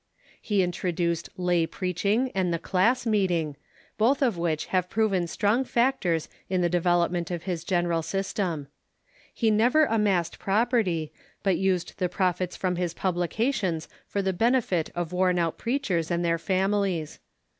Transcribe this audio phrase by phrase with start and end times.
[0.41, 3.55] He introduced lay preaching and the class meeting,
[3.99, 8.67] both of which have proven strong factors in the development of his general system.
[9.31, 14.89] He never amassed property, but used the prof its from his publications for the benefit
[14.95, 17.19] of worn out preachers and their families.